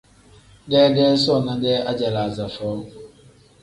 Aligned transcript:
Deedee 0.69 1.11
soona-dee 1.25 1.77
ajalaaza 1.95 2.45
foo. 2.59 2.77